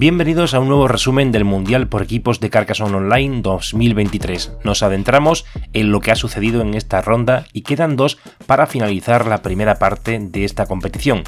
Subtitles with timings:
[0.00, 4.58] Bienvenidos a un nuevo resumen del Mundial por equipos de Carcassonne Online 2023.
[4.62, 9.26] Nos adentramos en lo que ha sucedido en esta ronda y quedan dos para finalizar
[9.26, 11.24] la primera parte de esta competición.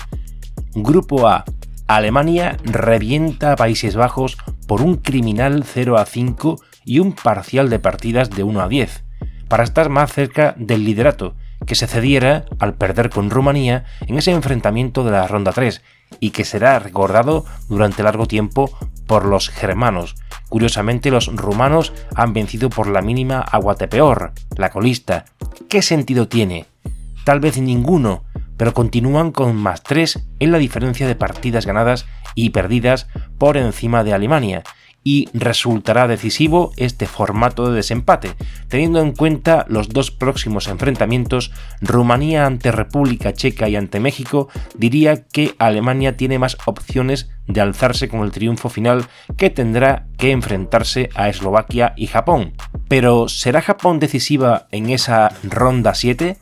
[0.73, 1.45] Grupo A.
[1.89, 7.81] Alemania revienta a Países Bajos por un criminal 0 a 5 y un parcial de
[7.81, 9.03] partidas de 1 a 10,
[9.49, 11.35] para estar más cerca del liderato,
[11.67, 15.83] que se cediera al perder con Rumanía en ese enfrentamiento de la ronda 3
[16.19, 18.71] y que será recordado durante largo tiempo
[19.07, 20.17] por los germanos.
[20.49, 25.25] Curiosamente, los rumanos han vencido por la mínima a Guatepeor, la colista.
[25.69, 26.67] ¿Qué sentido tiene?
[27.25, 28.25] Tal vez ninguno,
[28.57, 33.07] pero continúan con más 3 en la diferencia de partidas ganadas y perdidas
[33.39, 34.63] por encima de Alemania,
[35.03, 38.35] y resultará decisivo este formato de desempate,
[38.69, 45.25] teniendo en cuenta los dos próximos enfrentamientos, Rumanía ante República Checa y ante México, diría
[45.25, 49.07] que Alemania tiene más opciones de alzarse con el triunfo final
[49.37, 52.55] que tendrá que enfrentarse a Eslovaquia y Japón.
[52.89, 56.39] Pero ¿será Japón decisiva en esa ronda 7?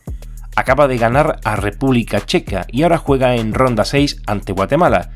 [0.57, 5.13] Acaba de ganar a República Checa y ahora juega en ronda 6 ante Guatemala.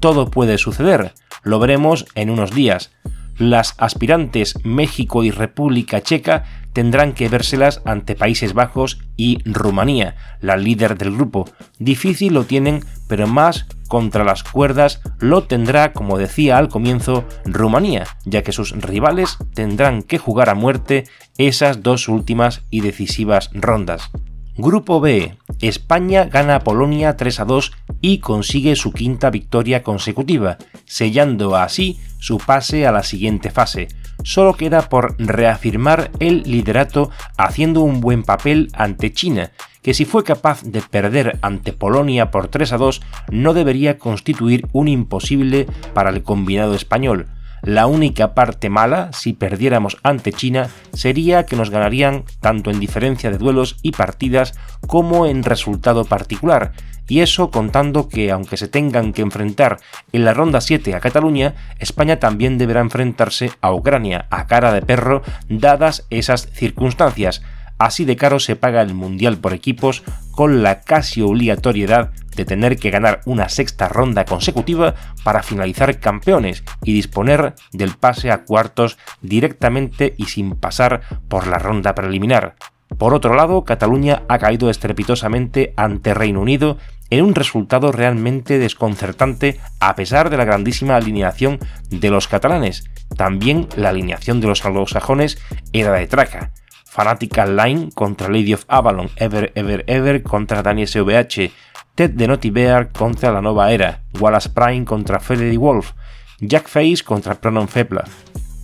[0.00, 2.90] Todo puede suceder, lo veremos en unos días.
[3.38, 10.56] Las aspirantes México y República Checa tendrán que vérselas ante Países Bajos y Rumanía, la
[10.56, 11.48] líder del grupo.
[11.78, 18.06] Difícil lo tienen, pero más contra las cuerdas lo tendrá, como decía al comienzo, Rumanía,
[18.24, 21.04] ya que sus rivales tendrán que jugar a muerte
[21.36, 24.10] esas dos últimas y decisivas rondas.
[24.56, 25.38] Grupo B.
[25.62, 31.98] España gana a Polonia 3 a 2 y consigue su quinta victoria consecutiva, sellando así
[32.18, 33.88] su pase a la siguiente fase.
[34.24, 40.22] Solo queda por reafirmar el liderato haciendo un buen papel ante China, que si fue
[40.22, 46.10] capaz de perder ante Polonia por 3 a 2 no debería constituir un imposible para
[46.10, 47.26] el combinado español
[47.62, 53.30] la única parte mala, si perdiéramos ante China, sería que nos ganarían tanto en diferencia
[53.30, 54.54] de duelos y partidas
[54.86, 56.72] como en resultado particular,
[57.08, 59.78] y eso contando que aunque se tengan que enfrentar
[60.12, 64.82] en la ronda 7 a Cataluña, España también deberá enfrentarse a Ucrania a cara de
[64.82, 67.42] perro dadas esas circunstancias.
[67.78, 72.76] Así de caro se paga el Mundial por equipos con la casi obligatoriedad de tener
[72.78, 74.94] que ganar una sexta ronda consecutiva
[75.24, 81.58] para finalizar campeones y disponer del pase a cuartos directamente y sin pasar por la
[81.58, 82.56] ronda preliminar.
[82.98, 86.78] Por otro lado, Cataluña ha caído estrepitosamente ante Reino Unido
[87.10, 91.58] en un resultado realmente desconcertante a pesar de la grandísima alineación
[91.90, 92.84] de los catalanes.
[93.16, 95.38] También la alineación de los anglosajones
[95.72, 96.52] era de traca.
[96.86, 101.50] Fanatical Line contra Lady of Avalon, Ever Ever Ever contra Daniel SVH,
[101.94, 105.92] Ted de Bear contra la Nova Era, Wallace Prime contra Freddy Wolf,
[106.40, 108.04] Jack Face contra Pronon Fepla.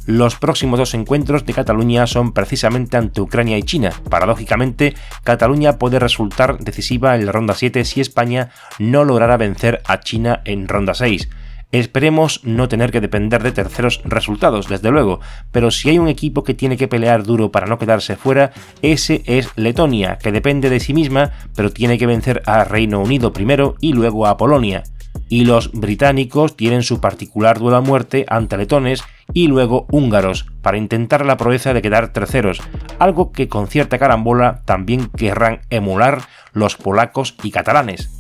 [0.07, 3.93] Los próximos dos encuentros de Cataluña son precisamente ante Ucrania y China.
[4.09, 10.01] Paradójicamente, Cataluña puede resultar decisiva en la ronda 7 si España no lograra vencer a
[10.01, 11.29] China en ronda 6.
[11.71, 15.21] Esperemos no tener que depender de terceros resultados, desde luego,
[15.53, 19.23] pero si hay un equipo que tiene que pelear duro para no quedarse fuera, ese
[19.27, 23.75] es Letonia, que depende de sí misma, pero tiene que vencer a Reino Unido primero
[23.81, 24.83] y luego a Polonia.
[25.29, 30.79] Y los británicos tienen su particular duelo a muerte ante letones y luego húngaros, para
[30.79, 32.61] intentar la proeza de quedar terceros,
[32.99, 36.23] algo que con cierta carambola también querrán emular
[36.55, 38.11] los polacos y catalanes.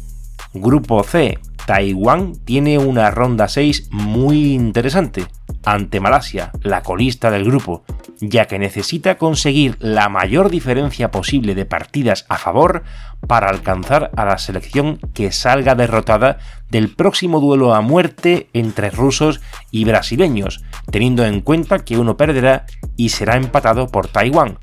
[0.52, 5.26] Grupo C, Taiwán tiene una ronda 6 muy interesante
[5.66, 7.84] ante Malasia, la colista del grupo,
[8.22, 12.84] ya que necesita conseguir la mayor diferencia posible de partidas a favor
[13.26, 16.38] para alcanzar a la selección que salga derrotada
[16.70, 22.64] del próximo duelo a muerte entre rusos y brasileños, teniendo en cuenta que uno perderá
[22.96, 24.58] y será empatado por Taiwán,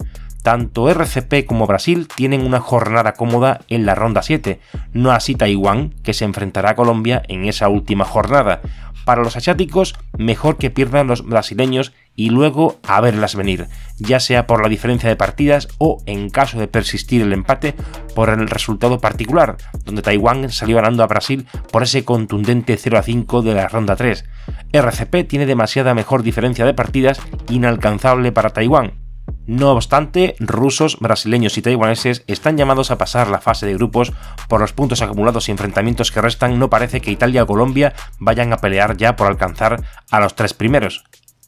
[0.45, 4.59] tanto RCP como Brasil tienen una jornada cómoda en la ronda 7,
[4.94, 8.62] no así Taiwán, que se enfrentará a Colombia en esa última jornada.
[9.06, 14.45] Para los asiáticos, mejor que pierdan los brasileños y luego a verlas venir, ya sea
[14.45, 17.74] por la diferencia de partidas o, en caso de persistir el empate,
[18.13, 23.01] por el resultado particular, donde Taiwán salió ganando a Brasil por ese contundente 0 a
[23.01, 24.25] 5 de la ronda 3.
[24.74, 27.19] RCP tiene demasiada mejor diferencia de partidas
[27.50, 29.05] inalcanzable para Taiwán,
[29.47, 34.12] no obstante, rusos, brasileños y taiwaneses están llamados a pasar la fase de grupos
[34.47, 36.57] por los puntos acumulados y enfrentamientos que restan.
[36.57, 40.53] No parece que Italia o Colombia vayan a pelear ya por alcanzar a los tres
[40.53, 41.03] primeros.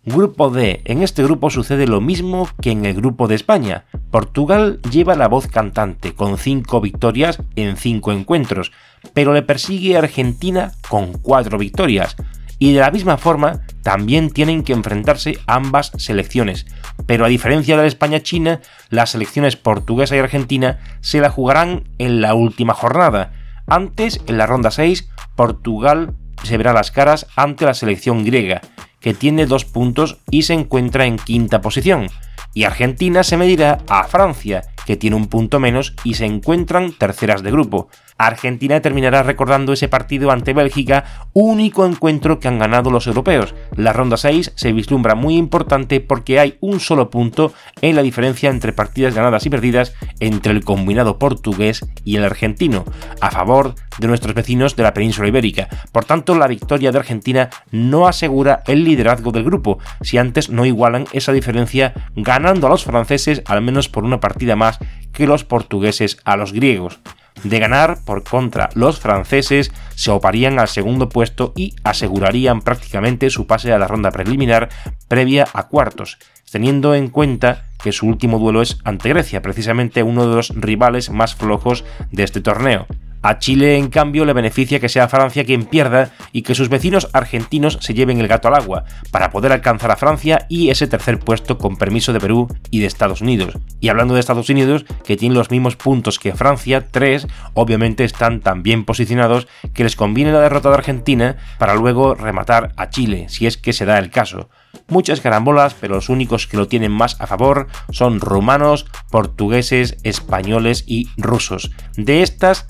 [0.05, 0.83] Grupo D.
[0.85, 3.85] En este grupo sucede lo mismo que en el grupo de España.
[4.09, 8.71] Portugal lleva la voz cantante con 5 victorias en 5 encuentros,
[9.13, 12.15] pero le persigue Argentina con 4 victorias
[12.59, 16.65] y de la misma forma también tienen que enfrentarse ambas selecciones.
[17.05, 22.21] Pero a diferencia de la España-China, las selecciones portuguesa y argentina se la jugarán en
[22.21, 23.31] la última jornada.
[23.67, 28.61] Antes, en la ronda 6, Portugal se verá las caras ante la selección griega,
[28.99, 32.07] que tiene dos puntos y se encuentra en quinta posición.
[32.53, 37.43] Y Argentina se medirá a Francia, que tiene un punto menos y se encuentran terceras
[37.43, 37.89] de grupo.
[38.17, 43.53] Argentina terminará recordando ese partido ante Bélgica, único encuentro que han ganado los europeos.
[43.75, 48.49] La ronda 6 se vislumbra muy importante porque hay un solo punto en la diferencia
[48.49, 52.85] entre partidas ganadas y perdidas entre el combinado portugués y el argentino,
[53.21, 55.67] a favor de nuestros vecinos de la península ibérica.
[55.91, 60.65] Por tanto, la victoria de Argentina no asegura el liderazgo del grupo, si antes no
[60.65, 64.79] igualan esa diferencia ganando a los franceses al menos por una partida más
[65.13, 66.99] que los portugueses a los griegos.
[67.43, 73.47] De ganar, por contra, los franceses se oparían al segundo puesto y asegurarían prácticamente su
[73.47, 74.69] pase a la ronda preliminar
[75.07, 76.17] previa a cuartos,
[76.51, 81.09] teniendo en cuenta que su último duelo es ante Grecia, precisamente uno de los rivales
[81.09, 82.87] más flojos de este torneo.
[83.21, 87.09] A Chile, en cambio, le beneficia que sea Francia quien pierda y que sus vecinos
[87.13, 91.19] argentinos se lleven el gato al agua, para poder alcanzar a Francia y ese tercer
[91.19, 93.57] puesto con permiso de Perú y de Estados Unidos.
[93.79, 98.41] Y hablando de Estados Unidos, que tiene los mismos puntos que Francia, tres, obviamente están
[98.41, 103.25] tan bien posicionados que les conviene la derrota de Argentina para luego rematar a Chile,
[103.29, 104.49] si es que se da el caso
[104.87, 110.83] muchas carambolas, pero los únicos que lo tienen más a favor son rumanos, portugueses, españoles
[110.87, 111.71] y rusos.
[111.95, 112.65] De estas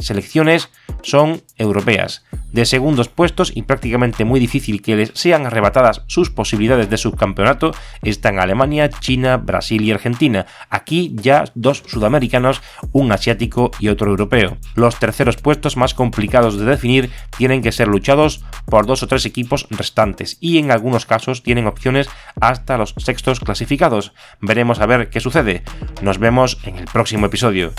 [0.00, 0.70] selecciones
[1.02, 6.88] son europeas de segundos puestos y prácticamente muy difícil que les sean arrebatadas sus posibilidades
[6.90, 7.72] de subcampeonato
[8.02, 10.46] están Alemania, China, Brasil y Argentina.
[10.68, 12.62] Aquí ya dos sudamericanos,
[12.92, 14.58] un asiático y otro europeo.
[14.74, 19.24] Los terceros puestos más complicados de definir tienen que ser luchados por dos o tres
[19.24, 22.08] equipos restantes y en algunos casos tienen opciones
[22.40, 24.12] hasta los sextos clasificados.
[24.40, 25.62] Veremos a ver qué sucede.
[26.02, 27.72] Nos vemos en el próximo episodio.